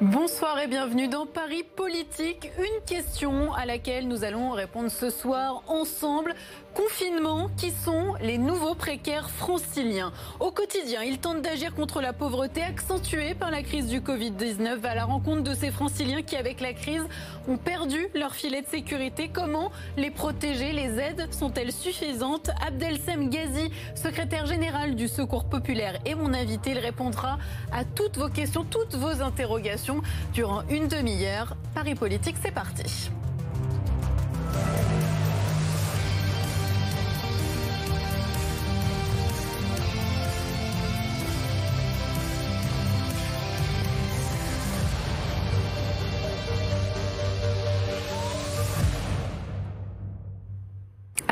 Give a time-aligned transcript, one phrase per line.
[0.00, 2.50] Bonsoir et bienvenue dans Paris Politique.
[2.58, 6.34] Une question à laquelle nous allons répondre ce soir ensemble.
[6.74, 10.12] Confinement, qui sont les nouveaux précaires franciliens?
[10.40, 14.96] Au quotidien, ils tentent d'agir contre la pauvreté accentuée par la crise du Covid-19 à
[14.96, 17.06] la rencontre de ces franciliens qui, avec la crise,
[17.46, 19.30] ont perdu leur filet de sécurité.
[19.32, 20.72] Comment les protéger?
[20.72, 22.50] Les aides sont-elles suffisantes?
[22.66, 26.72] Abdelsem Ghazi, secrétaire général du Secours populaire, est mon invité.
[26.72, 27.38] Il répondra
[27.70, 29.43] à toutes vos questions, toutes vos interrogations
[30.32, 31.56] durant une demi-heure.
[31.74, 33.10] Paris Politique, c'est parti.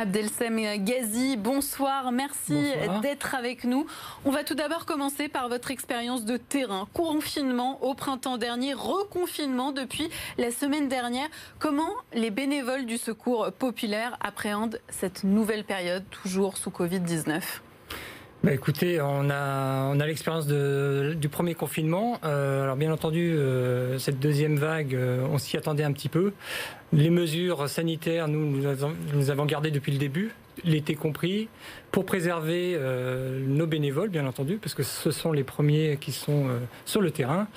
[0.02, 3.86] Abdelsem Ghazi, bonsoir, merci d'être avec nous.
[4.24, 6.88] On va tout d'abord commencer par votre expérience de terrain.
[6.92, 11.28] Confinement au printemps dernier, reconfinement depuis la semaine dernière.
[11.60, 17.40] Comment les bénévoles du secours populaire appréhendent cette nouvelle période, toujours sous Covid-19
[18.42, 22.18] bah écoutez, on a, on a l'expérience du premier confinement.
[22.24, 26.32] Euh, alors bien entendu, euh, cette deuxième vague, euh, on s'y attendait un petit peu.
[26.92, 28.44] Les mesures sanitaires, nous,
[29.14, 31.48] nous, avons gardé depuis le début l'été compris,
[31.90, 36.46] pour préserver euh, nos bénévoles, bien entendu, parce que ce sont les premiers qui sont
[36.46, 37.48] euh, sur le terrain.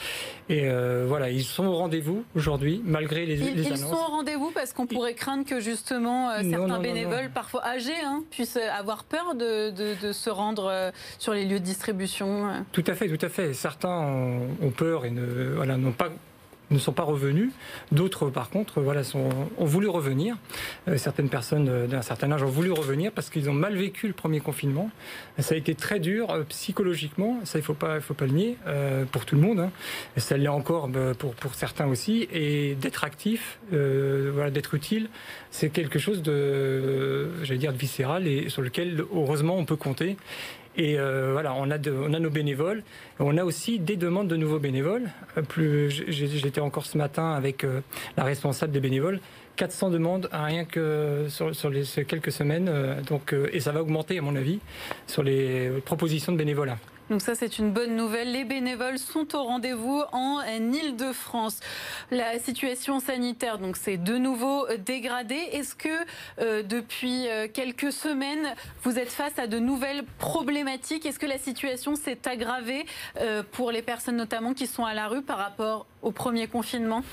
[0.48, 3.80] Et euh, voilà, ils sont au rendez-vous aujourd'hui, malgré les, ils, les annonces.
[3.80, 8.24] Ils sont au rendez-vous parce qu'on pourrait craindre que justement certains bénévoles, parfois âgés, hein,
[8.32, 12.64] puissent avoir peur de, de, se rendre sur les lieux de distribution.
[12.72, 13.54] Tout à fait, tout à fait.
[13.54, 16.10] Certains ont, ont peur et ne voilà, n'ont pas
[16.72, 17.52] ne sont pas revenus.
[17.92, 20.36] D'autres, par contre, voilà, sont, ont voulu revenir.
[20.88, 24.08] Euh, certaines personnes euh, d'un certain âge ont voulu revenir parce qu'ils ont mal vécu
[24.08, 24.90] le premier confinement.
[25.40, 28.58] Ça a été très dur euh, psychologiquement, ça il faut pas, faut pas le nier
[29.12, 29.60] pour tout le monde.
[29.60, 29.72] Hein.
[30.18, 32.28] Ça l'est encore pour, pour certains aussi.
[32.34, 35.10] Et d'être actif, voilà, d'être utile,
[35.52, 40.18] c'est quelque chose de, j'allais dire, de viscéral et sur lequel heureusement on peut compter.
[40.78, 42.84] Et euh, voilà, on a, on a nos bénévoles.
[43.20, 45.10] On a aussi des demandes de nouveaux bénévoles.
[45.38, 47.82] Euh, plus, j'étais encore ce matin avec euh,
[48.18, 49.20] la responsable des bénévoles.
[49.56, 52.70] 400 demandes rien que sur, sur les quelques semaines.
[53.08, 54.60] donc, et ça va augmenter, à mon avis,
[55.08, 56.78] sur les propositions de bénévolat.
[57.10, 58.32] Donc ça, c'est une bonne nouvelle.
[58.32, 61.60] Les bénévoles sont au rendez-vous en Ile-de-France.
[62.10, 65.50] La situation sanitaire, donc, c'est de nouveau dégradée.
[65.52, 65.90] Est-ce que
[66.40, 71.06] euh, depuis euh, quelques semaines, vous êtes face à de nouvelles problématiques?
[71.06, 72.86] Est-ce que la situation s'est aggravée
[73.20, 77.04] euh, pour les personnes notamment qui sont à la rue par rapport au premier confinement?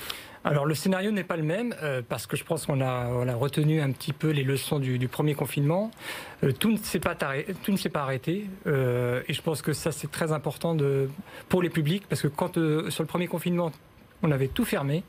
[0.45, 3.81] Alors le scénario n'est pas le même euh, parce que je pense qu'on a, retenu
[3.81, 5.89] un petit peu les leçons du, premier confinement.
[6.43, 7.15] Euh, tout ne s'est pas,
[7.95, 10.75] arrêté euh, et je pense que ça c'est très important
[11.47, 12.53] pour les publics parce que quand
[12.89, 13.71] sur le premier confinement
[14.21, 15.03] on avait tout fermé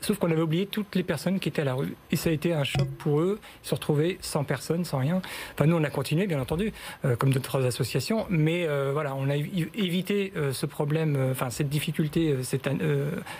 [0.00, 1.96] Sauf qu'on avait oublié toutes les personnes qui étaient à la rue.
[2.10, 5.22] Et ça a été un choc pour eux, se retrouver sans personne, sans rien.
[5.54, 6.72] Enfin, nous, on a continué, bien entendu,
[7.04, 8.26] euh, comme d'autres associations.
[8.28, 12.36] Mais euh, voilà, on a évité euh, ce problème, enfin, cette difficulté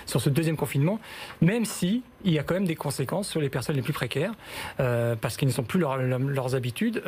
[0.06, 0.99] sur ce deuxième confinement,
[1.41, 4.32] même si il y a quand même des conséquences sur les personnes les plus précaires,
[4.76, 7.03] parce qu'ils ne sont plus leur, leurs habitudes.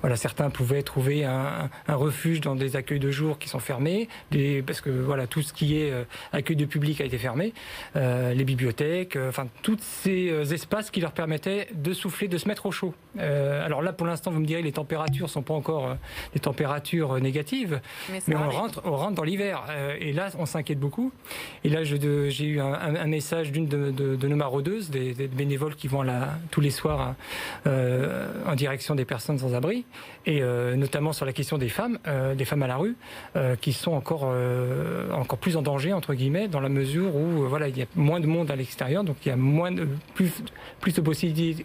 [0.00, 4.08] voilà, certains pouvaient trouver un, un, refuge dans des accueils de jour qui sont fermés,
[4.30, 5.92] des, parce que voilà, tout ce qui est
[6.32, 7.52] accueil de public a été fermé.
[7.96, 12.38] Euh, les bibliothèques, euh, enfin tous ces euh, espaces qui leur permettaient de souffler, de
[12.38, 12.94] se mettre au chaud.
[13.18, 15.96] alors là, pour l'instant, vous me direz, les températures sont pas encore
[16.32, 17.80] des températures négatives,
[18.10, 19.64] mais, on rentre, on rentre dans l'hiver.
[19.98, 21.12] et là, on s'inquiète beaucoup.
[21.64, 26.04] Et là, j'ai eu un, message d'une de, nos maraudeuses, des, bénévoles qui vont
[26.50, 27.14] tous les soirs
[27.66, 29.84] en direction des personnes sans abri,
[30.26, 30.40] et
[30.76, 31.98] notamment sur la question des femmes,
[32.36, 32.96] des femmes à la rue,
[33.60, 34.32] qui sont encore
[35.12, 38.20] encore plus en danger entre guillemets, dans la mesure où voilà il y a moins
[38.20, 40.32] de monde à l'extérieur, donc il y a moins de, plus,
[40.80, 41.64] plus de possibilités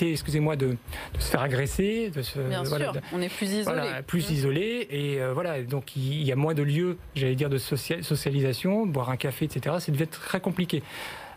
[0.00, 0.76] excusez-moi, de,
[1.18, 3.82] se faire agresser, de se, Bien sûr, on est plus isolé.
[4.06, 4.32] plus mmh.
[4.32, 8.86] isolé, et euh, voilà, donc il y a moins de lieux, j'allais dire, de socialisation,
[8.86, 9.76] boire un café, etc.
[9.80, 10.82] C'est devait être très compliqué.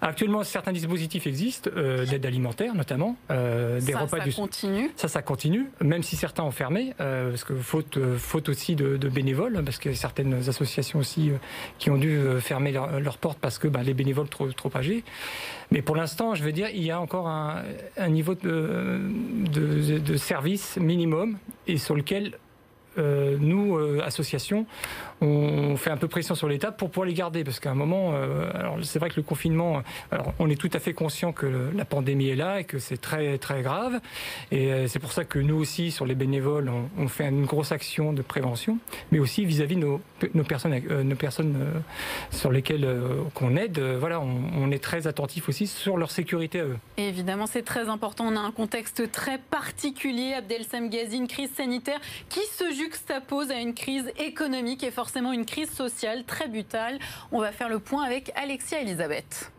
[0.06, 4.92] Actuellement, certains dispositifs existent, euh, d'aide alimentaire notamment, euh, des ça, repas ça continue.
[4.96, 8.98] Ça, ça continue, même si certains ont fermé, euh, parce que faute, faute aussi de,
[9.10, 11.32] bénévoles, parce qu'il y a certaines associations aussi
[11.80, 15.04] qui ont dû fermer leurs portes parce que bah, les bénévoles trop, trop âgés.
[15.72, 17.64] Mais pour l'instant, je veux dire, il y a encore un,
[18.08, 19.10] niveau de,
[19.52, 22.38] de, de service minimum et sur lequel
[22.98, 24.66] euh, nous, euh, associations,
[25.22, 27.44] on fait un peu pression sur l'État pour pouvoir les garder.
[27.44, 29.82] Parce qu'à un moment, euh, alors c'est vrai que le confinement,
[30.40, 33.38] on est tout à fait conscient que la pandémie est là et que c'est très
[33.38, 34.00] très grave.
[34.52, 37.72] Et euh, c'est pour ça que nous aussi, sur les bénévoles, on, fait une grosse
[37.72, 38.80] action de prévention,
[39.12, 39.82] mais aussi vis-à-vis de
[40.34, 41.56] nos, personnes, euh, nos personnes
[42.32, 42.88] sur lesquelles
[43.34, 43.80] qu'on aide.
[43.80, 46.78] voilà, on, est très attentif aussi sur leur sécurité à eux.
[46.98, 48.26] Évidemment, c'est très important.
[48.28, 53.60] On a un contexte très particulier, Abdelsam Ghazi, une crise sanitaire qui se juxtapose à
[53.60, 57.00] une crise économique et forcément une crise sociale très brutale.
[57.32, 59.52] On va faire le point avec Alexia Elisabeth.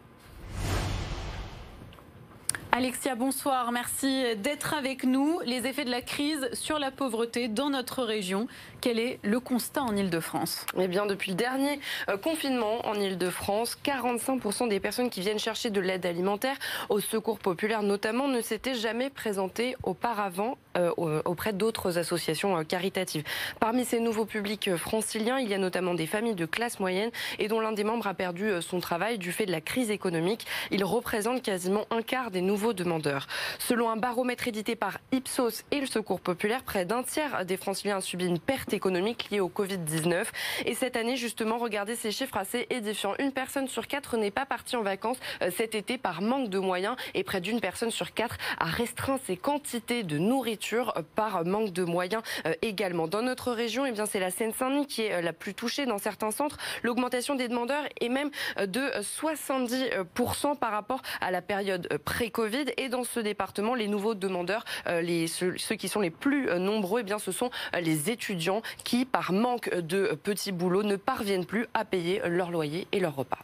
[2.76, 3.72] Alexia, bonsoir.
[3.72, 5.40] Merci d'être avec nous.
[5.46, 8.48] Les effets de la crise sur la pauvreté dans notre région.
[8.82, 11.80] Quel est le constat en Ile-de-France Eh bien, depuis le dernier
[12.10, 16.58] euh, confinement en Ile-de-France, 45% des personnes qui viennent chercher de l'aide alimentaire
[16.90, 20.92] au secours populaire notamment ne s'étaient jamais présentées auparavant euh,
[21.24, 23.24] auprès d'autres associations euh, caritatives.
[23.58, 27.48] Parmi ces nouveaux publics franciliens, il y a notamment des familles de classe moyenne et
[27.48, 30.46] dont l'un des membres a perdu son travail du fait de la crise économique.
[30.70, 33.26] Il représente quasiment un quart des nouveaux demandeurs.
[33.58, 37.98] Selon un baromètre édité par Ipsos et le Secours populaire, près d'un tiers des franciliens
[37.98, 40.24] ont subi une perte économique liée au Covid-19.
[40.64, 43.14] Et cette année, justement, regardez ces chiffres assez édifiants.
[43.18, 46.58] Une personne sur quatre n'est pas partie en vacances euh, cet été par manque de
[46.58, 51.44] moyens et près d'une personne sur quatre a restreint ses quantités de nourriture euh, par
[51.44, 53.08] manque de moyens euh, également.
[53.08, 56.30] Dans notre région, eh bien, c'est la Seine-Saint-Denis qui est la plus touchée dans certains
[56.30, 56.56] centres.
[56.82, 62.45] L'augmentation des demandeurs est même de 70% par rapport à la période pré-Covid.
[62.76, 66.58] Et dans ce département, les nouveaux demandeurs, euh, les, ceux, qui sont les plus euh,
[66.58, 70.96] nombreux, eh bien, ce sont euh, les étudiants qui, par manque de petits boulots, ne
[70.96, 73.38] parviennent plus à payer leur loyer et leur repas.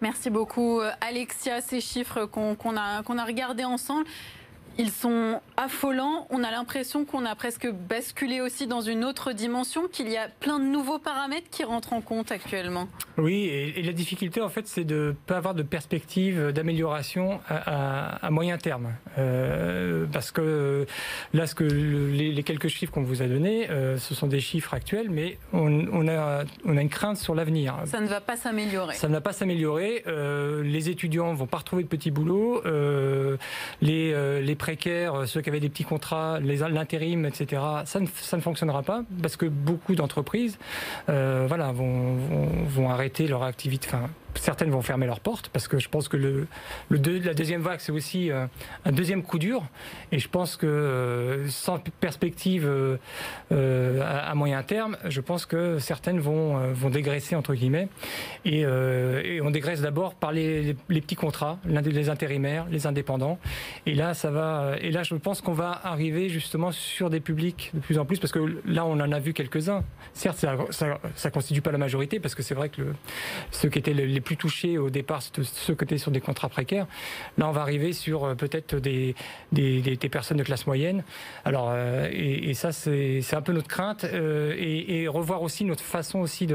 [0.00, 1.60] Merci beaucoup, Alexia.
[1.60, 4.04] Ces chiffres qu'on a, qu'on a regardés ensemble,
[4.78, 6.26] ils sont affolants.
[6.30, 10.28] On a l'impression qu'on a presque basculé aussi dans une autre dimension, qu'il y a
[10.40, 12.88] plein de nouveaux paramètres qui rentrent en compte actuellement.
[13.16, 18.30] Oui, et, la difficulté, en fait, c'est de ne pas avoir de perspective d'amélioration à,
[18.30, 18.94] moyen terme.
[19.18, 20.86] Euh, parce que
[21.32, 24.74] là, ce que les, quelques chiffres qu'on vous a donnés, euh, ce sont des chiffres
[24.74, 27.76] actuels, mais on, a, on a une crainte sur l'avenir.
[27.86, 28.94] Ça ne va pas s'améliorer.
[28.94, 30.02] Ça ne va pas s'améliorer.
[30.06, 32.62] Euh, les étudiants vont pas retrouver de petits boulots.
[33.80, 39.02] les, les précaires, ceux qui avaient des petits contrats, l'intérim, etc., ça ne, fonctionnera pas
[39.20, 40.58] parce que beaucoup d'entreprises
[41.06, 43.88] voilà, vont, arrêter leur activité,
[44.34, 46.46] certaines vont fermer leurs portes parce que je pense que le,
[46.90, 48.46] la deuxième vague, c'est aussi euh,
[48.84, 49.64] un deuxième coup dur.
[50.12, 56.20] Et je pense que euh, sans perspective euh, à, moyen terme, je pense que certaines
[56.20, 57.88] vont, vont dégraisser, entre guillemets.
[58.44, 58.64] Et,
[59.42, 63.38] on dégraisse d'abord par les, les, petits contrats, les intérimaires, les indépendants.
[63.86, 64.76] Et là, ça va.
[64.80, 68.18] Et là, je pense qu'on va arriver justement sur des publics de plus en plus
[68.18, 69.84] parce que là, on en a vu quelques-uns.
[70.14, 70.56] Certes, ça,
[71.14, 72.82] ça, constitue pas la majorité parce que c'est vrai que
[73.50, 76.86] ceux qui étaient les plus touchés au départ, ceux qui étaient sur des contrats précaires.
[77.38, 79.14] Là, on va arriver sur euh, peut-être des,
[79.52, 81.04] des, personnes de classe moyenne.
[81.44, 86.20] Alors, euh, et, ça, c'est un peu notre crainte euh, et, revoir aussi notre façon
[86.20, 86.48] aussi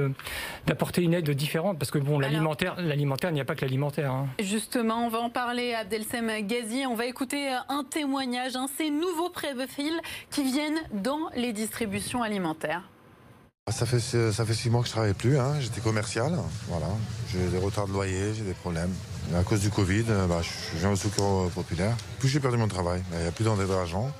[0.66, 4.12] d'apporter une aide différente parce que bon, l'alimentaire, l'alimentaire, il n'y a pas que l'alimentaire.
[4.12, 4.28] Hein.
[4.40, 6.86] Justement, on va en parler, Abdelsem Ghazi.
[6.88, 10.00] On va écouter un témoignage, hein, ces nouveaux profils
[10.32, 12.84] qui viennent dans les distributions alimentaires.
[13.72, 15.38] Ça fait, ça fait six mois que je travaille plus.
[15.38, 15.60] Hein.
[15.60, 16.38] J'étais commercial.
[16.68, 16.88] Voilà.
[17.32, 18.92] J'ai des retards de loyer, j'ai des problèmes.
[19.36, 21.96] à cause du Covid, euh, bah, je viens au secours populaire.
[22.20, 23.04] Plus j'ai perdu mon travail.
[23.14, 24.12] Il n'y a plus d'argent.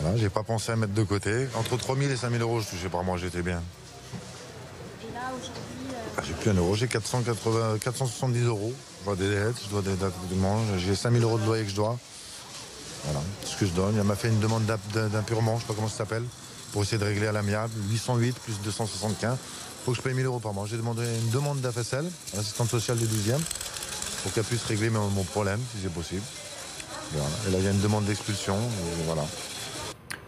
[0.00, 0.16] Voilà.
[0.16, 1.48] J'ai pas pensé à mettre de côté.
[1.56, 3.62] Entre 3 000 et 5 000 euros, je touchais par mois, j'étais bien.
[5.02, 5.94] Et là, aujourd'hui.
[5.94, 8.72] Euh, ah, j'ai plus un euro, j'ai 470 euros.
[9.00, 10.66] Je dois des dettes, je dois des dettes de mange.
[10.78, 11.98] J'ai 5 000 euros de loyer que je dois.
[13.04, 13.96] Voilà, ce que je donne.
[13.96, 16.24] Il m'a fait une demande d'impurement, je sais pas comment ça s'appelle
[16.72, 17.72] pour essayer de régler à l'amiable.
[17.90, 19.36] 808 plus 275.
[19.82, 20.66] Il faut que je paye 1000 euros par mois.
[20.66, 23.40] J'ai demandé une demande d'AFSL, l'assistante sociale du 12e,
[24.22, 26.22] pour qu'elle puisse régler mon, problème, si c'est possible.
[27.14, 28.56] Et là, il y a une demande d'expulsion.
[29.06, 29.24] Voilà.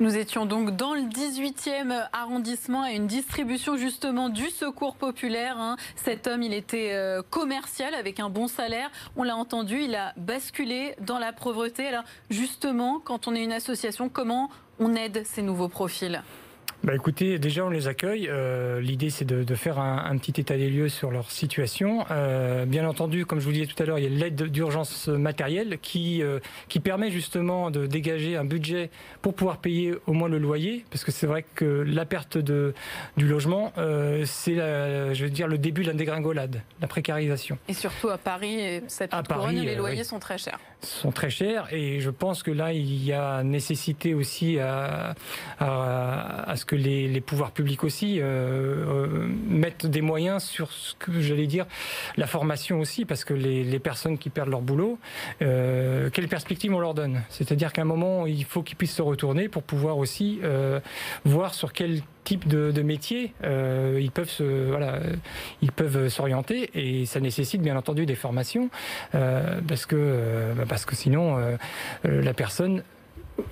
[0.00, 5.56] Nous étions donc dans le 18e arrondissement à une distribution justement du secours populaire.
[5.56, 5.76] Hein.
[5.94, 8.90] Cet homme, il était euh, commercial avec un bon salaire.
[9.14, 11.86] On l'a entendu, il a basculé dans la pauvreté.
[11.86, 16.22] Alors justement, quand on est une association, comment on aide ces nouveaux profils?
[16.84, 18.28] Bah écoutez, déjà on les accueille.
[18.28, 22.04] Euh, l'idée c'est de, faire un, petit état des lieux sur leur situation.
[22.10, 25.08] Euh, bien entendu, comme je vous disais tout à l'heure, il y a l'aide d'urgence
[25.08, 28.90] matérielle qui euh, qui permet justement de dégager un budget
[29.22, 32.74] pour pouvoir payer au moins le loyer, parce que c'est vrai que la perte de
[33.16, 33.72] du logement,
[34.26, 37.56] c'est je veux dire le début de la dégringolade, la précarisation.
[37.66, 40.60] Et surtout à Paris, cette à Paris, les loyers sont très chers.
[40.84, 45.14] Sont très chers et je pense que là il y a nécessité aussi à,
[45.58, 50.94] à, ce que les, les, pouvoirs publics aussi euh, euh, mettent des moyens sur ce
[50.98, 51.66] que j'allais dire
[52.16, 54.98] la formation aussi parce que les, les personnes qui perdent leur boulot
[55.42, 57.22] euh, quelle perspective on leur donne?
[57.28, 60.40] C'est-à-dire qu'à un moment il faut qu'ils puissent se retourner pour pouvoir aussi
[61.24, 64.10] voir sur quel type de, métier euh, ils
[65.72, 68.70] peuvent s'orienter et ça nécessite bien entendu des formations
[69.14, 71.36] euh, parce que euh, bah, parce que sinon
[72.04, 72.82] la personne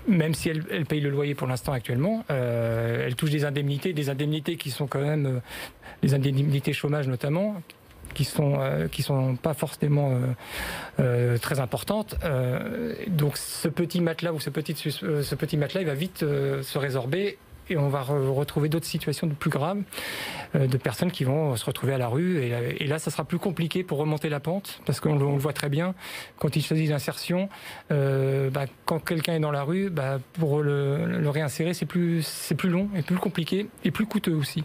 [0.07, 4.57] même si elle, paye le loyer pour l'instant actuellement, elle touche des indemnités, des indemnités
[4.57, 5.41] qui sont quand même
[6.03, 7.61] des indemnités chômage notamment,
[8.15, 8.61] qui sont
[8.93, 10.21] qui sont pas forcément
[10.97, 12.15] très importantes.
[13.09, 17.39] Donc ce petit matelas ou ce petit ce petit matelas, il va vite se résorber
[17.71, 19.83] et on va re retrouver d'autres situations de plus graves
[20.55, 23.39] euh, de personnes qui vont se retrouver à la rue et, là ça sera plus
[23.39, 25.95] compliqué pour remonter la pente parce qu'on le, voit très bien
[26.39, 27.49] quand il s'agit d'insertion
[27.91, 32.69] euh, bah, quand quelqu'un est dans la rue bah, pour le, réinsérer c'est plus plus
[32.69, 34.65] long et plus compliqué et plus coûteux aussi.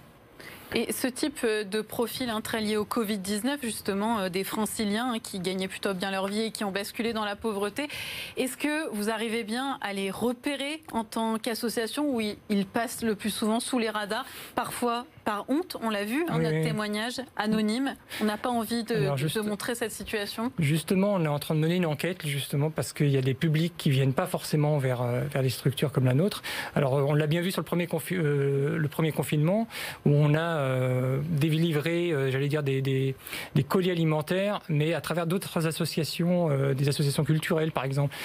[0.75, 5.13] Et ce type euh, de profil hein, très lié au Covid-19, justement, euh, des franciliens
[5.13, 7.87] hein, qui gagnaient plutôt bien leur vie et qui ont basculé dans la pauvreté,
[8.35, 13.15] est-ce que vous arrivez bien à les repérer en tant qu'association où ils passent le
[13.15, 16.63] plus souvent sous les radars, parfois par honte, on l'a vu, hein, oui, notre oui.
[16.63, 17.95] témoignage anonyme.
[18.21, 20.53] On n'a pas envie de, juste, de, montrer cette situation.
[20.57, 23.33] Justement, on est en train de mener une enquête, justement, parce qu'il y a des
[23.33, 26.43] publics qui viennent pas forcément vers, euh, vers des structures comme la nôtre.
[26.75, 29.67] Alors, on l'a bien vu sur le premier, euh, le premier confinement,
[30.05, 33.13] où on a euh, délivré, euh, j'allais dire, des, des,
[33.53, 38.15] des, colis alimentaires, mais à travers d'autres associations, euh, des associations culturelles, par exemple,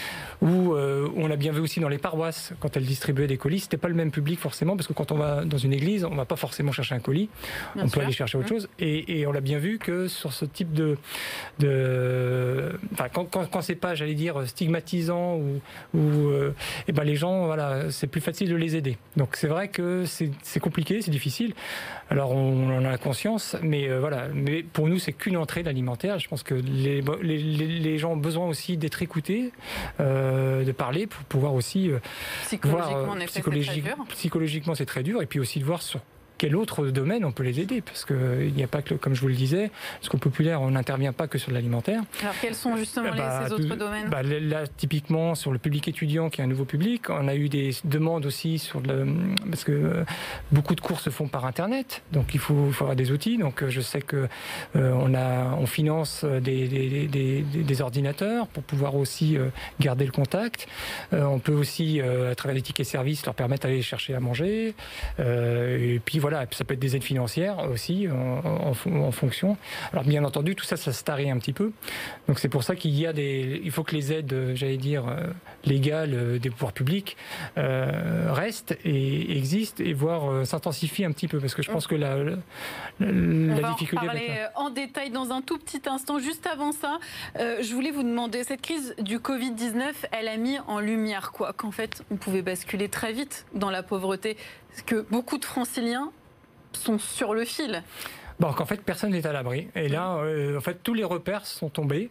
[0.40, 3.76] où on a bien vu aussi dans les paroisses, quand elles distribuaient des colis, c'était
[3.76, 6.24] pas le même public forcément, parce que quand on va dans une église, on va
[6.24, 7.28] pas forcément chercher chercher un colis,
[7.74, 7.98] bien on sûr.
[7.98, 8.48] peut aller chercher autre mmh.
[8.48, 8.68] chose.
[8.78, 10.96] Et, et on l'a bien vu que sur ce type de,
[11.58, 15.60] de enfin, quand, quand, quand c'est pas, j'allais dire, stigmatisant ou,
[15.94, 16.54] ou euh,
[16.88, 18.96] et ben les gens, voilà, c'est plus facile de les aider.
[19.16, 21.54] Donc c'est vrai que c'est compliqué, c'est difficile.
[22.10, 24.28] Alors on, en a conscience, mais euh, voilà.
[24.34, 26.18] Mais pour nous, c'est qu'une entrée l'alimentaire.
[26.18, 29.52] Je pense que les, les, les, gens ont besoin aussi d'être écoutés,
[30.00, 31.90] euh, de parler pour pouvoir aussi
[32.44, 36.00] psychologiquement, voir, psychologique, psychologiquement c'est très dur, et puis aussi de voir sur
[36.42, 39.20] quel autre domaine on peut les aider Parce qu'il n'y a pas que, comme je
[39.20, 39.70] vous le disais,
[40.00, 42.02] ce qu'au populaire, on n'intervient pas que sur l'alimentaire.
[42.20, 46.30] Alors quels sont justement bah, ces autres domaines bah, Là, typiquement, sur le public étudiant,
[46.30, 49.06] qui est un nouveau public, on a eu des demandes aussi sur le.
[49.48, 50.04] Parce que
[50.50, 53.38] beaucoup de cours se font par Internet, donc il faut, il faut avoir des outils.
[53.38, 54.26] Donc je sais que
[54.74, 60.06] euh, on, a, on finance des, des, des, des, ordinateurs pour pouvoir aussi euh, garder
[60.06, 60.66] le contact.
[61.12, 64.74] Euh, on peut aussi, à travers les tickets services, leur permettre d'aller chercher à manger.
[65.20, 69.56] et puis voilà voilà, ça peut être des aides financières aussi en, en, en, fonction.
[69.92, 71.72] Alors bien entendu, tout ça, ça se tarit un petit peu.
[72.28, 75.04] Donc c'est pour ça qu'il y a des, il faut que les aides, j'allais dire
[75.64, 77.16] légales des pouvoirs publics
[77.58, 81.86] euh, restent et existent et voire euh, s'intensifient un petit peu parce que je pense
[81.86, 82.36] que la, la,
[83.00, 84.06] la difficulté.
[84.06, 86.18] On va en parler en détail dans un tout petit instant.
[86.18, 86.98] Juste avant ça,
[87.38, 91.32] euh, je voulais vous demander cette crise du Covid 19, elle a mis en lumière
[91.32, 91.52] quoi?
[91.52, 94.36] Qu'en fait, on pouvait basculer très vite dans la pauvreté.
[94.86, 96.10] Que beaucoup de Franciliens
[96.76, 97.82] sont sur le fil.
[98.42, 99.68] Bon, en fait, personne n'est à l'abri.
[99.76, 102.10] Et là, euh, en fait, tous les repères sont tombés.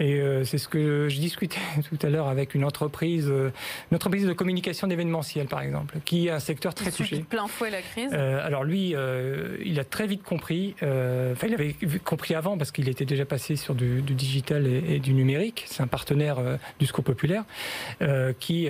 [0.00, 3.50] Et euh, c'est ce que je discutais tout à l'heure avec une entreprise, euh,
[3.90, 7.18] une entreprise de communication d'événementiel, par exemple, qui est un secteur très qui touché.
[7.28, 8.08] plein fouet la crise.
[8.14, 10.74] Euh, alors lui, euh, il a très vite compris.
[10.82, 14.66] Euh, enfin, il avait compris avant parce qu'il était déjà passé sur du, du digital
[14.66, 15.64] et, et, du numérique.
[15.66, 16.38] C'est un partenaire
[16.78, 17.44] du Secours populaire
[18.40, 18.68] qui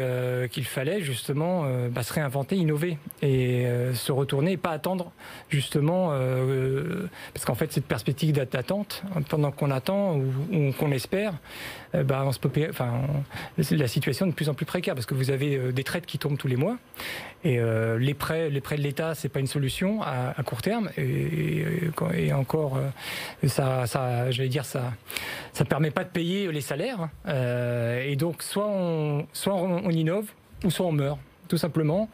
[0.51, 5.13] qu'il fallait justement bah, se réinventer, innover et se retourner et pas attendre
[5.49, 6.11] justement
[7.35, 11.35] parce qu'en fait cette perspective d'attente pendant qu'on attend ou, qu'on espère
[11.95, 12.25] euh, bah,
[13.71, 16.07] la situation est de plus en plus précaire parce que vous avez euh, des traites
[16.07, 16.77] qui tombent tous les mois
[17.45, 20.91] et euh, les prêts, les prêts de l'État, c'est pas une solution à, court terme
[20.97, 22.79] et, encore,
[23.47, 24.93] ça, ça dire ça,
[25.69, 30.27] permet pas de payer les salaires et donc soit on, soit on innove
[30.65, 32.09] ou soit on meurt tout simplement.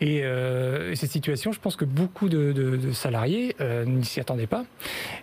[0.00, 4.64] Et, euh, cette situation, je pense que beaucoup de, salariés euh, n'y s'y attendaient pas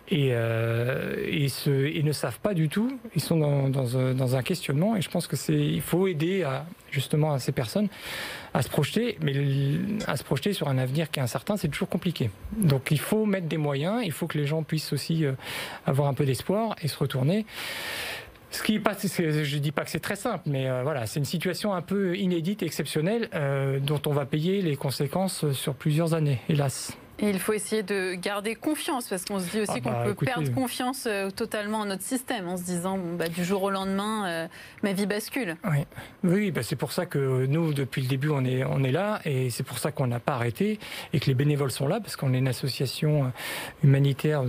[0.10, 3.00] et, euh, et, ne savent pas du tout.
[3.16, 6.46] Ils sont dans, dans, un questionnement et je pense que c'est il faut aider
[6.92, 7.88] justement à ces personnes
[8.54, 9.34] à se projeter, mais
[10.08, 12.30] à se projeter sur un avenir qui est incertain, c'est toujours compliqué.
[12.56, 15.26] Donc il faut mettre des moyens, il faut que les gens puissent aussi
[15.86, 17.46] avoir un peu d'espoir et se retourner.
[18.56, 21.26] Ce qui passe, je dis pas que c'est très simple, mais euh, voilà, c'est une
[21.26, 26.40] situation un peu inédite, exceptionnelle, euh, dont on va payer les conséquences sur plusieurs années,
[26.48, 26.98] hélas.
[27.20, 30.04] Et il faut essayer de garder confiance, parce qu'on se dit aussi ah qu'on bah,
[30.06, 33.70] peut perdre confiance euh, totalement en notre système, en se disant bah, du jour au
[33.70, 34.48] lendemain, euh,
[34.84, 35.56] ma vie bascule.
[35.64, 35.86] Oui,
[36.24, 39.22] oui bah, c'est pour ça que nous, depuis le début, on est, on est là,
[39.24, 40.78] et c'est pour ça qu'on n'a pas arrêté,
[41.14, 43.28] et que les bénévoles sont là, parce qu'on est une association euh,
[43.84, 44.44] humanitaire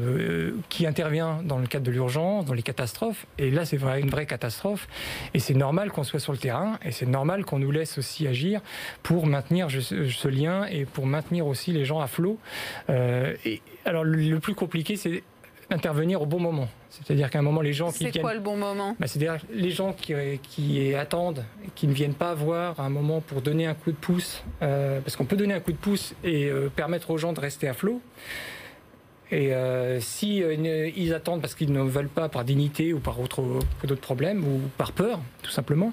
[0.69, 4.27] qui intervient dans le cadre de l'urgence, dans les catastrophes, et là, c'est une vraie
[4.27, 4.89] catastrophe,
[5.35, 8.27] et c'est normal qu'on soit sur le terrain, et c'est normal qu'on nous laisse aussi
[8.27, 8.61] agir
[9.05, 12.39] pour maintenir ce lien et pour maintenir aussi les gens à flot.
[12.91, 15.23] Euh, et, alors le, plus compliqué, c'est
[15.71, 16.69] intervenir au bon moment.
[16.91, 18.97] C'est-à-dire qu'à un moment, les gens qui C'est quoi le bon moment?
[18.99, 21.45] Bah, C'est-à-dire les gens qui, qui attendent,
[21.75, 25.17] qui ne viennent pas voir un moment pour donner un coup de pouce, euh, parce
[25.17, 27.75] qu'on peut donner un coup de pouce et euh, permettre aux gens de rester à
[27.75, 28.01] flot.
[29.33, 29.51] Et
[29.99, 34.61] si ils attendent parce qu'ils ne veulent pas par dignité ou par d'autres problèmes ou
[34.79, 35.93] par peur, tout simplement,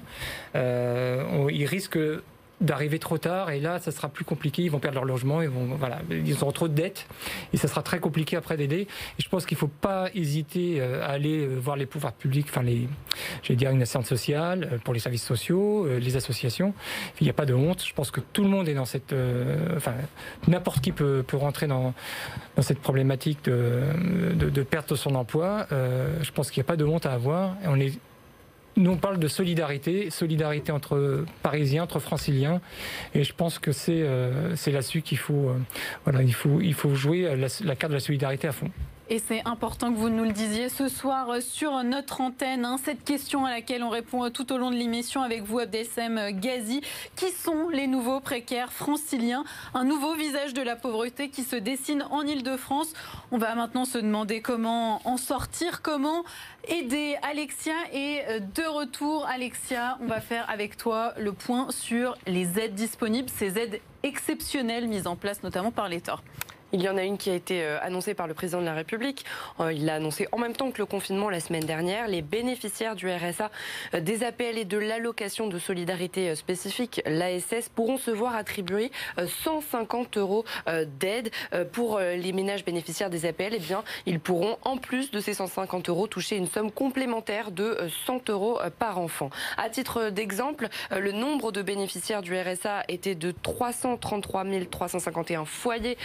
[0.54, 1.98] ils risquent
[2.60, 5.48] d'arriver trop tard et là ça sera plus compliqué ils vont perdre leur logement ils
[5.48, 7.06] vont voilà ils auront trop de dettes
[7.52, 8.86] et ça sera très compliqué après d'aider.
[9.18, 12.62] Je pense qu'il faut pas hésiter euh, à aller euh, voir les pouvoirs publics enfin
[12.62, 12.88] les
[13.42, 16.74] j'allais dire une assistance sociale euh, pour les services sociaux les associations.
[17.20, 17.84] Il n'y a pas de honte.
[17.84, 19.14] Je pense que tout le monde est dans cette
[19.76, 19.94] enfin
[20.48, 21.94] n'importe qui peut, peut rentrer dans
[22.56, 23.82] dans cette problématique de,
[24.34, 25.66] de, de perte de son emploi.
[25.70, 27.56] Je pense qu'il n'y a pas de honte à avoir.
[27.64, 27.98] On est
[28.76, 32.60] nous, on parle de solidarité, solidarité entre Parisiens, entre Franciliens,
[33.14, 35.58] et je pense que c'est euh, là-dessus qu'il faut, euh,
[36.04, 38.70] voilà, il faut, il faut jouer la, la carte de la solidarité à fond.
[39.10, 42.64] Et c'est important que vous nous le disiez ce soir euh, sur notre antenne.
[42.64, 45.58] Hein, cette question à laquelle on répond euh, tout au long de l'émission avec vous,
[45.58, 46.80] Abdessem euh, Ghazi.
[47.14, 49.44] Qui sont les nouveaux précaires franciliens?
[49.74, 52.94] Un nouveau visage de la pauvreté qui se dessine en Ile-de-France.
[53.30, 56.24] On va maintenant se demander comment en sortir, comment
[56.66, 57.74] aider Alexia.
[57.92, 63.28] Et de retour, Alexia, on va faire avec toi le point sur les aides disponibles,
[63.28, 66.20] ces aides exceptionnelles mises en place notamment par l'État.
[66.74, 68.74] Il y en a une qui a été euh, annoncée par le président de la
[68.74, 69.24] République.
[69.60, 72.08] Euh, il l'a annoncé en même temps que le confinement la semaine dernière.
[72.08, 73.52] Les bénéficiaires du RSA,
[73.94, 80.16] euh, des APL et de l'allocation de solidarité spécifique, l'ASS, pourront se voir attribuer 150
[80.16, 80.44] euros
[80.98, 81.30] d'aide.
[81.72, 85.88] Pour les ménages bénéficiaires des APL, eh bien, ils pourront, en plus de ces 150
[85.88, 89.30] euros, toucher une somme complémentaire de 100 euros par enfant.
[89.56, 95.96] À titre d'exemple, le nombre de bénéficiaires du RSA était de 333 351 foyers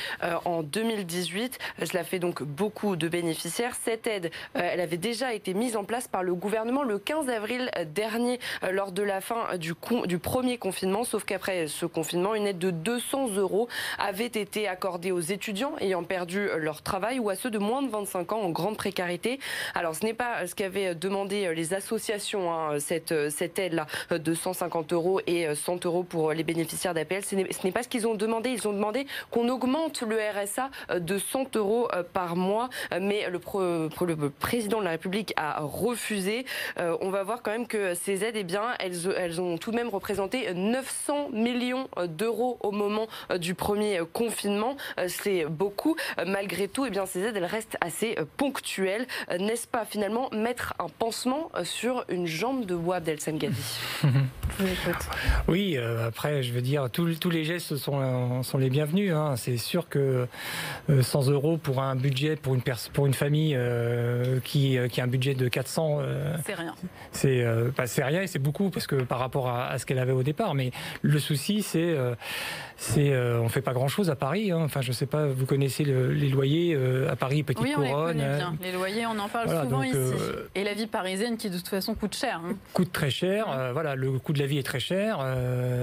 [0.45, 1.57] en en 2018.
[1.85, 3.75] Cela fait donc beaucoup de bénéficiaires.
[3.81, 7.29] Cette aide, euh, elle avait déjà été mise en place par le gouvernement le 15
[7.29, 11.03] avril dernier euh, lors de la fin du, premier confinement.
[11.03, 13.67] Sauf qu'après ce confinement, une aide de 200 euros
[13.97, 17.89] avait été accordée aux étudiants ayant perdu leur travail ou à ceux de moins de
[17.89, 19.39] 25 ans en grande précarité.
[19.75, 25.21] Alors ce n'est pas ce qu'avaient demandé les associations, hein, cette, aide-là de 150 euros
[25.25, 27.23] et 100 euros pour les bénéficiaires d'APL.
[27.23, 28.49] Ce n'est pas ce qu'ils ont demandé.
[28.49, 32.69] Ils ont demandé qu'on augmente le RS ça euh, de 100 euros euh, par mois.
[32.91, 33.39] Euh, mais le,
[34.29, 36.45] président de la République a refusé.
[36.77, 39.89] on va voir quand même que ces aides, eh bien, elles, ont tout de même
[39.89, 43.07] représenté 900 millions d'euros au moment
[43.37, 44.75] du premier confinement.
[45.07, 45.95] C'est beaucoup.
[46.25, 49.07] Malgré tout, eh bien, ces aides, elles restent assez ponctuelles.
[49.39, 53.19] N'est-ce pas finalement mettre un pansement sur une jambe de bois, Abdel
[55.47, 59.13] Oui, après, je veux dire, tous, les gestes sont, sont les bienvenus.
[59.13, 59.35] Hein.
[59.37, 60.27] C'est sûr que
[61.01, 62.61] 100 euh, euros pour un budget pour une,
[62.93, 65.99] pour une famille euh, qui, euh, qui a un budget de 400.
[66.45, 66.75] c'est rien.
[67.11, 67.43] C'est
[67.77, 70.55] bah, rien et c'est beaucoup parce que par rapport à, ce qu'elle avait au départ.
[70.55, 71.95] Mais le souci, c'est
[72.79, 74.51] c'est on fait pas grand chose à Paris.
[74.51, 74.61] Hein.
[74.63, 76.77] Enfin, je sais pas, vous connaissez les loyers
[77.09, 78.19] à Paris, Petite oui, Couronne.
[78.19, 78.55] Hein.
[78.61, 79.97] Les, loyers, on en parle souvent ici.
[80.55, 82.41] et la vie parisienne qui de toute façon coûte cher.
[82.45, 82.55] Hein.
[82.73, 83.47] Coûte très cher.
[83.73, 85.19] voilà, le coût de la vie est très cher.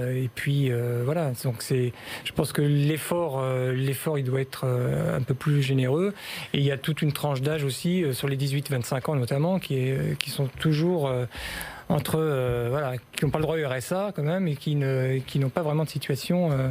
[0.09, 0.71] et puis
[1.03, 1.93] voilà, donc c'est.
[2.23, 6.13] Je pense que l'effort, l'effort, il doit être euh, un peu plus généreux.
[6.53, 9.59] Et il y a toute une tranche d'âge aussi, euh, sur les 18-25 ans notamment,
[9.59, 11.25] qui, est, qui sont toujours euh,
[11.89, 15.19] entre euh, voilà qui n'ont pas le droit au RSA quand même et qui ne
[15.19, 16.69] qui n'ont pas vraiment de situation euh,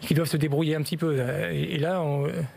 [0.00, 1.18] qui doivent se débrouiller un petit peu
[1.52, 2.02] et, là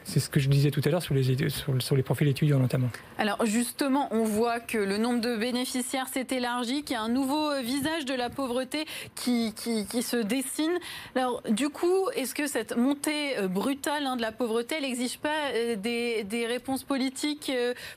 [0.04, 2.90] c'est ce que je disais tout à l'heure sur les sur, les profils étudiants notamment.
[3.18, 7.10] Alors justement on voit que le nombre de bénéficiaires s'est élargi qu'il y a un
[7.10, 10.74] nouveau visage de la pauvreté qui, qui, se dessine.
[11.16, 15.18] Alors du coup est-ce que cette montée euh, brutale hein, de la pauvreté elle n'exige
[15.18, 17.52] pas des, des réponses politiques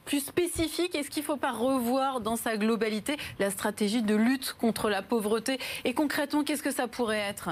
[0.05, 0.95] plus spécifiques?
[0.95, 5.03] Est-ce qu'il ne faut pas revoir dans sa globalité la stratégie de lutte contre la
[5.03, 5.59] pauvreté.
[5.85, 7.51] Et concrètement, qu'est-ce que ça pourrait être?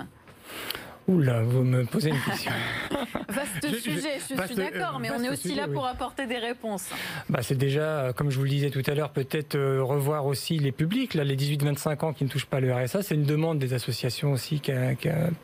[1.08, 2.52] Oula, vous me posez une question.
[3.28, 6.88] vaste sujet, je, suis d'accord, mais on est aussi là pour apporter des réponses.
[7.28, 10.58] Bah, c'est déjà, comme je vous le disais tout à l'heure, peut-être euh, revoir aussi
[10.58, 13.02] les publics, là, les 18-25 ans qui ne touchent pas le RSA.
[13.02, 14.60] C'est une demande des associations aussi,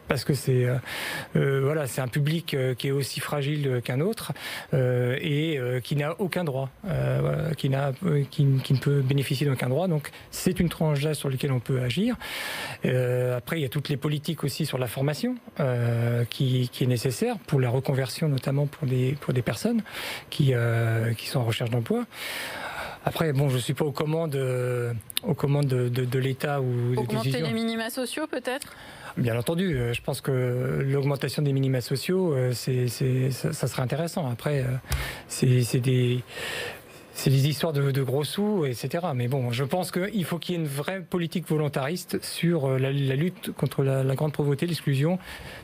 [0.09, 0.77] parce que c'est euh,
[1.37, 4.33] euh, voilà, c'est un public qui est aussi fragile qu'un autre
[4.72, 6.70] et qui n'a aucun droit,
[7.57, 7.92] qui, n'a,
[8.31, 9.88] qui, qui, ne peut bénéficier d'aucun droit.
[9.88, 12.16] Donc, c'est une tranche d'âge sur laquelle on peut agir.
[12.85, 15.37] après, il y a toutes les politiques aussi sur la formation.
[15.61, 19.83] Euh, qui, est nécessaire pour la reconversion, notamment pour des, pour des personnes
[20.31, 22.07] qui, euh, qui sont en recherche d'emploi.
[23.05, 26.95] Après, bon, je ne suis pas aux commandes, euh, aux commandes de, de, l'État ou
[26.97, 28.69] Augmenter les minima sociaux, peut-être?
[29.19, 34.31] Bien entendu, je pense que l'augmentation des minima sociaux, c'est, ça, ça, serait intéressant.
[34.31, 34.65] Après,
[35.29, 36.23] c'est des
[37.14, 39.07] c'est des histoires de, gros sous, etc.
[39.14, 42.79] Mais bon, je pense qu'il faut qu'il y ait une vraie politique volontariste sur euh,
[42.79, 45.18] la, lutte contre la, grande pauvreté, l'exclusion,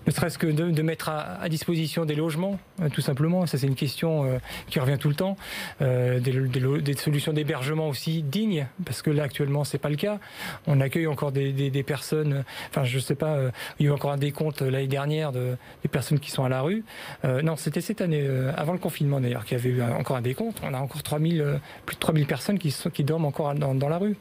[0.07, 3.47] ne serait-ce que de, mettre à, disposition des logements, euh, tout simplement.
[3.47, 5.37] Ça, c'est une question euh, qui revient tout le temps.
[5.81, 10.19] des, solutions d'hébergement aussi dignes, parce que là, actuellement, c'est pas le cas.
[10.67, 13.39] On accueille encore des, personnes, enfin, je sais pas,
[13.79, 16.49] il y a eu encore un décompte l'année dernière de, des personnes qui sont à
[16.49, 16.85] la rue.
[17.25, 20.61] non, c'était cette année, avant le confinement d'ailleurs, qu'il y avait eu encore un décompte.
[20.63, 21.38] On a encore 3000
[21.87, 24.17] plus de 3000 personnes qui, qui dorment encore dans, la rue.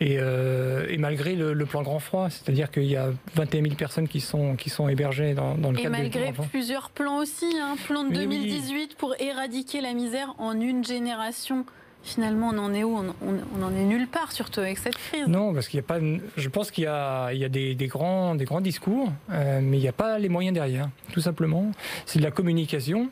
[0.00, 4.20] Et, euh, malgré le, plan grand froid, c'est-à-dire qu'il y a 21 000 personnes qui
[4.20, 7.72] sont, qui sont hébergées dans, dans le et cadre Et malgré plusieurs plans aussi, un
[7.72, 11.64] hein, plan de 2018 pour éradiquer la misère en une génération
[12.02, 12.96] finalement, on en est où?
[12.96, 15.26] On, en est nulle part, surtout avec cette crise.
[15.26, 15.98] Non, parce qu'il n'y a pas.
[16.36, 19.78] Je pense qu'il y a, il y a des, grands, des grands discours, euh, mais
[19.78, 21.72] il n'y a pas les moyens derrière, tout simplement.
[22.06, 23.10] C'est de la communication.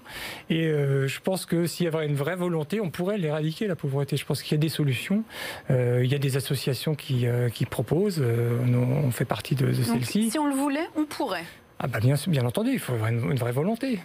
[0.51, 3.77] Et euh, je pense que s'il y avait une vraie volonté, on pourrait l'éradiquer, la
[3.77, 4.17] pauvreté.
[4.17, 5.25] Je pense qu'il y a des solutions.
[5.71, 8.23] Euh, il y a des associations qui, qui proposent.
[8.23, 10.31] On, fait partie de, celles-ci.
[10.31, 11.45] Si on le voulait, on pourrait.
[11.79, 14.01] Ah bah bien, bien entendu, il faut une vraie volonté.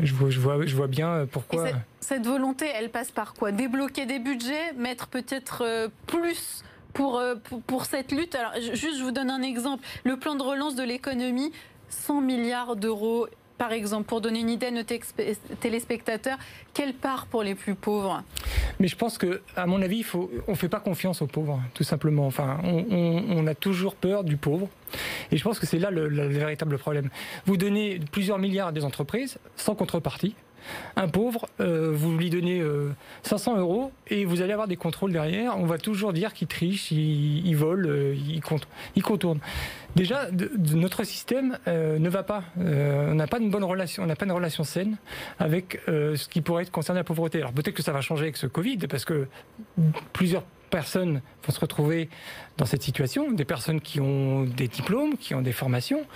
[0.00, 1.68] Je vois, bien euh, pourquoi.
[2.00, 3.52] Cette, volonté, elle passe par quoi?
[3.52, 8.34] Débloquer des budgets, mettre peut-être euh, plus pour, euh, pour, cette lutte?
[8.34, 9.84] Alors, juste, je vous donne un exemple.
[10.04, 11.52] Le plan de relance de l'économie,
[11.88, 14.82] 100 milliards d'euros par exemple, pour donner une idée à nos
[15.60, 16.38] téléspectateurs,
[16.74, 18.22] quelle part pour les plus pauvres?
[18.80, 21.84] Mais je pense que, à mon avis, on ne fait pas confiance aux pauvres, tout
[21.84, 22.26] simplement.
[22.26, 24.68] Enfin, on, a toujours peur du pauvre.
[25.30, 27.10] Et je pense que c'est là le, véritable problème.
[27.46, 30.34] Vous donnez plusieurs milliards à des entreprises sans contrepartie.
[30.94, 32.62] Un pauvre, euh, vous lui donnez
[33.24, 35.58] 500 euh, euros et vous allez avoir des contrôles derrière.
[35.58, 38.14] On va toujours dire qu'il triche, il, vole, euh,
[38.94, 39.40] il contourne.
[39.96, 40.28] Déjà,
[40.72, 42.44] notre système ne va pas.
[42.56, 44.96] on n'a pas une bonne relation, on n'a pas une relation saine
[45.38, 47.38] avec ce qui pourrait être concerné la pauvreté.
[47.38, 49.28] Alors peut-être que ça va changer avec ce Covid, parce que
[50.12, 52.08] plusieurs personnes vont se retrouver
[52.56, 56.06] dans cette situation, des personnes qui ont des diplômes, qui ont des formations,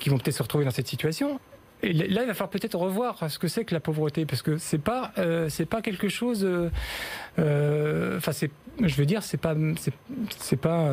[0.00, 1.40] qui vont peut-être se retrouver dans cette situation
[1.82, 4.78] là, il va falloir peut-être revoir ce que c'est que la pauvreté, parce que c'est
[4.78, 6.44] pas, euh, c'est pas quelque chose.
[6.44, 6.70] Euh,
[7.38, 8.50] euh, enfin, c'est,
[8.82, 9.54] je veux dire, c'est pas,
[10.38, 10.90] c'est, pas,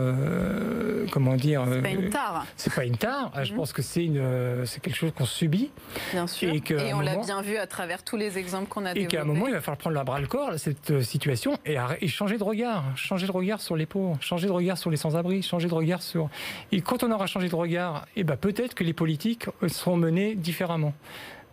[1.11, 1.63] comment dire.
[1.69, 2.45] C'est pas une tare.
[2.57, 3.31] C'est pas une tare.
[3.43, 3.57] Je mhm.
[3.57, 5.71] pense que c'est une, c'est quelque chose qu'on subit.
[6.11, 6.53] Bien sûr.
[6.53, 8.93] Et, on l'a bien vu à travers tous les exemples qu'on a.
[8.93, 11.77] Et qu'à un moment, il va falloir prendre la bras le corps cette situation et,
[12.01, 14.97] et, changer de regard, changer de regard sur les pauvres, changer de regard sur les
[14.97, 16.29] sans-abri, changer de regard sur.
[16.71, 19.97] Et quand on aura changé de regard, et eh ben peut-être que les politiques seront
[19.97, 20.72] menées différemment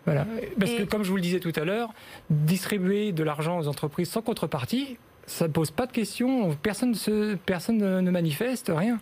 [0.07, 0.27] voilà.
[0.59, 1.93] Parce que, comme je vous le disais tout à l'heure,
[2.31, 7.37] distribuer de l'argent aux entreprises sans contrepartie, ça ne pose pas de questions, personne, se,
[7.37, 8.99] personne ne manifeste, rien.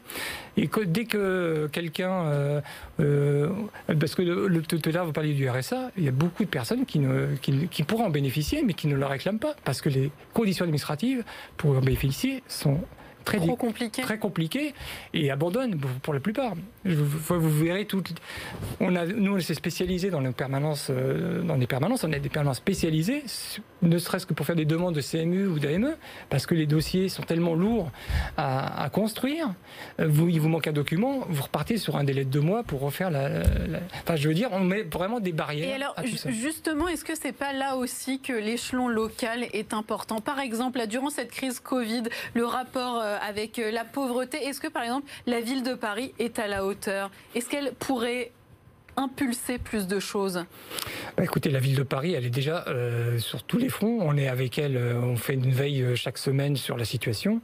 [0.57, 2.27] Et dès que quelqu'un.
[2.27, 2.61] Euh,
[3.01, 3.49] euh,
[3.99, 6.51] parce que le, tout à l'heure, vous parliez du RSA, il y a beaucoup de
[6.51, 9.81] personnes qui, ne, qui, qui pourraient en bénéficier, mais qui ne le réclament pas, parce
[9.81, 11.25] que les conditions administratives
[11.57, 12.81] pour en bénéficier sont
[13.37, 14.03] très, compliqué.
[14.03, 14.75] très compliqué
[15.14, 16.55] et abandonne pour la plupart.
[16.85, 18.03] Vous, vous verrez tout.
[18.81, 22.05] On a, nous, on s'est spécialisé dans les permanences, euh, dans des permanences.
[22.05, 23.25] On a des permanences spécialisées,
[23.83, 25.97] ne serait-ce que pour faire des demandes de CMU ou d'AME,
[26.31, 27.91] parce que les dossiers sont tellement lourds
[28.37, 29.55] à, construire.
[29.99, 32.81] Vous, il vous manque un document, vous repartez sur un délai de deux mois pour
[32.81, 33.43] refaire la.
[34.03, 35.69] enfin, je veux dire, on met vraiment des barrières.
[35.69, 35.95] Et alors,
[36.29, 40.21] justement, est-ce que c'est pas là aussi que l'échelon local est important?
[40.21, 44.39] Par exemple, là, durant cette crise Covid, le rapport euh, avec euh, la pauvreté.
[44.45, 47.11] Est-ce que, par exemple, la ville de Paris est à la hauteur?
[47.35, 48.33] Est-ce qu'elle pourrait
[48.99, 50.45] impulser plus de choses
[51.17, 53.99] bah, Écoutez, la ville de Paris, elle est déjà euh, sur tous les fronts.
[54.03, 57.41] On est avec elle, euh, on fait une veille euh, chaque semaine sur la situation.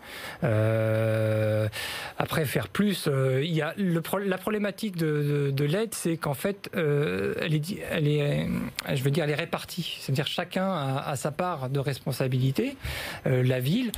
[2.19, 3.09] après, faire plus,
[3.43, 8.09] il y a le, la problématique de, de, l'aide, c'est qu'en fait, elle, est, elle
[8.09, 8.47] est,
[8.93, 9.99] je veux dire, elle est répartie.
[10.01, 12.77] C'est-à-dire chacun a, sa part de responsabilité.
[13.25, 13.93] la ville,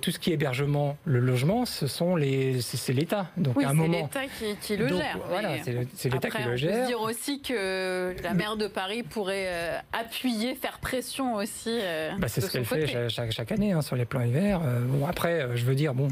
[0.00, 3.26] tout ce qui est hébergement, le logement, ce sont les, c'est l'État.
[3.36, 5.18] Donc à un moment, c'est l'État qui, le gère.
[5.28, 5.56] Voilà,
[5.94, 10.78] c'est l'État qui le gère aussi que la maire de Paris pourrait euh, appuyer, faire
[10.78, 11.70] pression aussi.
[11.70, 14.60] Euh, bah, c'est ce qu'elle fait chaque, année hein, sur les plans hiver.
[14.60, 16.08] bon, après, je veux dire, bon,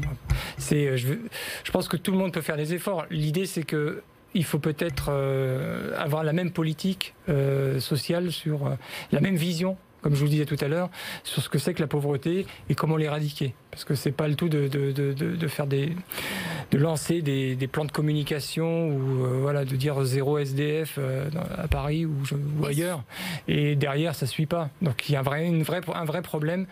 [0.57, 1.13] c'est, je,
[1.63, 3.05] je pense que tout le monde peut faire des efforts.
[3.09, 5.11] L'idée, c'est que il faut peut-être
[5.97, 7.13] avoir la même politique
[7.79, 8.77] sociale sur
[9.11, 10.89] la même vision comme je vous le disais tout à l'heure,
[11.23, 13.53] sur ce que c'est que la pauvreté et comment l'éradiquer.
[13.71, 15.95] Parce que c'est pas le tout de, de, de, de, faire des,
[16.71, 21.29] de lancer des, des plans de communication ou euh, voilà, de dire zéro SDF euh,
[21.57, 22.13] à Paris ou,
[22.59, 23.01] ou, ailleurs.
[23.47, 24.69] Et derrière, ça suit pas.
[24.81, 26.67] Donc il y a un vrai, une vraie, un vrai problème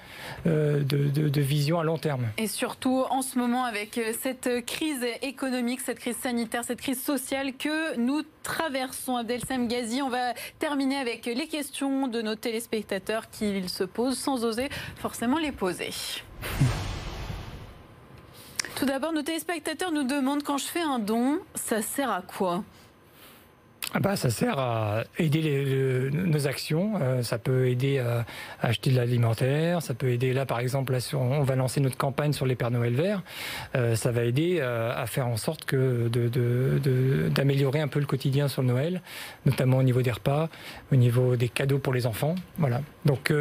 [0.45, 2.27] euh, de, vision à long terme.
[2.37, 7.53] Et surtout en ce moment avec cette crise économique, cette crise sanitaire, cette crise sociale
[7.53, 9.15] que nous traversons.
[9.15, 14.43] Abdelsam Ghazi, on va terminer avec les questions de nos téléspectateurs qui se posent sans
[14.43, 15.91] oser forcément les poser.
[18.79, 22.63] Tout d'abord, nos téléspectateurs nous demandent quand je fais un don, ça sert à quoi?
[23.91, 26.93] Ah bah, ça sert à aider les, nos actions.
[27.01, 28.23] Euh, ça peut aider à,
[28.61, 29.81] acheter de l'alimentaire.
[29.81, 32.55] Ça peut aider là, par exemple, là, sur, on va lancer notre campagne sur les
[32.55, 33.23] Pères Noël verts.
[33.75, 36.07] Euh, ça va aider euh, à faire en sorte que
[37.29, 39.01] d'améliorer de, de, un peu le quotidien sur Noël,
[39.47, 40.49] notamment au niveau des repas,
[40.91, 42.35] au niveau des cadeaux pour les enfants.
[42.59, 42.81] Voilà.
[43.05, 43.33] Donc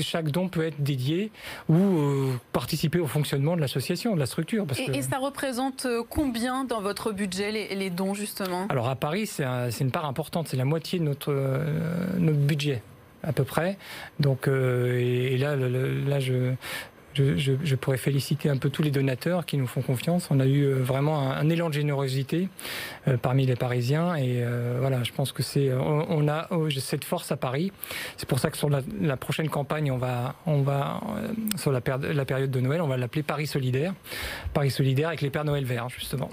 [0.00, 1.30] chaque don peut être dédié
[1.68, 4.66] ou participer au fonctionnement de l'association, de la structure.
[4.66, 8.66] Parce et, et, ça représente combien dans votre budget les, les dons justement?
[8.68, 12.32] Alors à Paris, c'est un c'est une part importante, c'est la moitié de notre, euh,
[12.32, 12.82] budget
[13.22, 13.76] à peu près.
[14.20, 16.52] Donc, euh, et, là, je,
[17.14, 20.28] je, pourrais féliciter un peu tous les donateurs qui nous font confiance.
[20.30, 22.48] On a eu euh, vraiment un, élan de générosité
[23.08, 27.04] euh, parmi les Parisiens et euh, voilà, je pense que c'est on, a oh, cette
[27.04, 27.72] force à Paris.
[28.16, 31.00] C'est pour ça que sur la, prochaine campagne, on va on va
[31.56, 31.80] sur la,
[32.12, 33.94] la période de Noël, on va l'appeler Paris solidaire.
[34.52, 36.30] Paris solidaire avec les Pères Noël verts justement.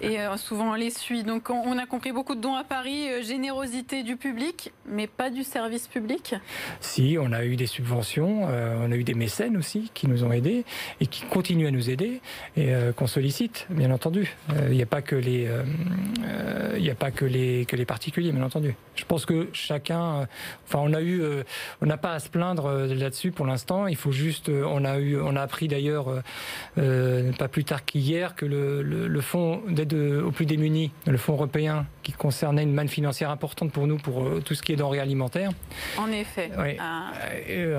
[0.00, 1.24] Et souvent on les suit.
[1.24, 5.44] Donc on a compris beaucoup de dons à Paris, générosité du public, mais pas du
[5.44, 6.34] service public.
[6.80, 10.23] Si, on a eu des subventions, on a eu des mécènes aussi qui nous ont
[10.32, 10.64] aidés
[11.00, 12.20] et qui continuent à nous aider
[12.56, 14.36] et euh, qu'on sollicite, bien entendu.
[14.50, 17.84] Euh, il n'y a pas que les, euh, il a pas que les que les
[17.84, 18.74] particuliers, bien entendu.
[18.96, 20.26] Je pense que chacun,
[20.66, 21.22] enfin, on a eu,
[21.80, 23.86] on n'a pas à se plaindre là-dessus pour l'instant.
[23.86, 26.22] Il faut juste, on a eu, on a appris d'ailleurs
[26.76, 31.86] pas plus tard qu'hier que le, le, fonds d'aide aux plus démunis, le fonds européen
[32.04, 35.50] qui concernait une manne financière importante pour nous pour tout ce qui est denrées alimentaires.
[35.98, 36.50] En effet.
[36.78, 37.10] Ah.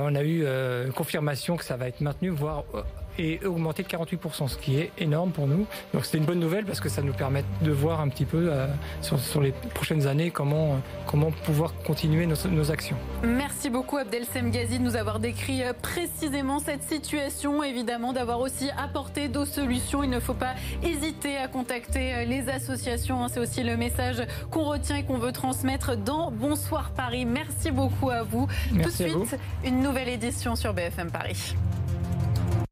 [0.01, 0.45] on a eu
[0.93, 2.81] confirmation que ça va être maintenu voire euh,
[3.17, 5.65] et augmenté de 48%, ce qui est énorme pour nous.
[5.93, 8.49] Donc c'était une bonne nouvelle parce que ça nous permet de voir un petit peu
[8.51, 8.67] euh,
[9.01, 12.97] sur, les prochaines années comment, euh, comment pouvoir continuer nos, actions.
[13.23, 19.28] Merci beaucoup Abdelsem Ghazi de nous avoir décrit précisément cette situation, évidemment d'avoir aussi apporté
[19.28, 20.04] d'autres solutions.
[20.04, 23.23] Il ne faut pas hésiter à contacter les associations.
[23.23, 23.28] Hein.
[23.30, 27.25] C'est aussi le message qu'on retient et qu'on veut transmettre dans Bonsoir Paris.
[27.25, 28.47] Merci beaucoup à vous.
[28.71, 31.56] Merci Tout de suite, une nouvelle édition sur BFM Paris.